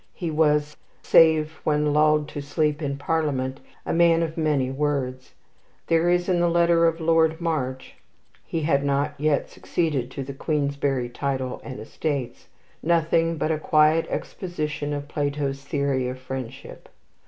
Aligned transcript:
He 0.15 0.31
was, 0.31 0.77
save 1.03 1.59
when 1.63 1.93
lulled 1.93 2.27
to 2.29 2.41
sleep 2.41 2.81
in 2.81 2.97
Parliament, 2.97 3.59
a 3.85 3.93
man 3.93 4.23
of 4.23 4.35
many 4.35 4.71
words. 4.71 5.35
There 5.85 6.09
is 6.09 6.27
in 6.27 6.39
the 6.39 6.49
letter 6.49 6.87
of 6.87 6.99
Lord 6.99 7.39
March 7.39 7.93
(he 8.43 8.61
had 8.61 8.83
not 8.83 9.13
yet 9.19 9.47
succeeded 9.51 10.09
to 10.09 10.23
the 10.23 10.33
Queensberry 10.33 11.07
title 11.09 11.61
and 11.63 11.79
estates) 11.79 12.47
nothing 12.81 13.37
but 13.37 13.51
a 13.51 13.59
quiet 13.59 14.07
exposition 14.09 14.91
of 14.91 15.07
Plato's 15.07 15.63
theory 15.63 16.07
of 16.07 16.17
friendship. 16.17 16.89